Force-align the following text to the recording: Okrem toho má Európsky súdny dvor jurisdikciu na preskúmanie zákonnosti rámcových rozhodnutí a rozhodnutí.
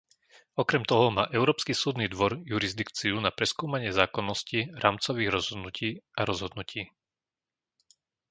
Okrem 0.61 0.81
toho 0.91 1.07
má 1.17 1.23
Európsky 1.39 1.73
súdny 1.83 2.05
dvor 2.15 2.31
jurisdikciu 2.51 3.15
na 3.25 3.29
preskúmanie 3.37 3.91
zákonnosti 3.99 4.59
rámcových 4.83 5.29
rozhodnutí 5.37 5.89
a 6.19 6.25
rozhodnutí. 6.31 6.81